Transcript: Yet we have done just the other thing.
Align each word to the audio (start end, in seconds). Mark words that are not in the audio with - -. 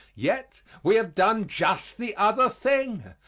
Yet 0.15 0.63
we 0.81 0.95
have 0.95 1.13
done 1.13 1.45
just 1.47 1.99
the 1.99 2.15
other 2.15 2.49
thing. 2.49 3.13